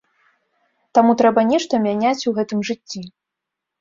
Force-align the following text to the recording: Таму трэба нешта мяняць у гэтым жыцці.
Таму 0.97 1.11
трэба 1.21 1.43
нешта 1.51 1.73
мяняць 1.85 2.27
у 2.33 2.37
гэтым 2.39 2.59
жыцці. 2.71 3.07